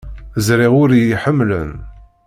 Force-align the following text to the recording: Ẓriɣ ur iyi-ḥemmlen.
Ẓriɣ 0.47 0.73
ur 0.81 0.89
iyi-ḥemmlen. 0.93 1.71